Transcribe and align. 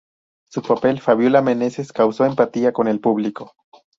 Su 0.49 0.63
papel, 0.63 0.99
"Fabiola 0.99 1.43
Meneses", 1.43 1.93
causó 1.93 2.25
empatía 2.25 2.73
con 2.73 2.87
el 2.87 2.99
público. 2.99 3.53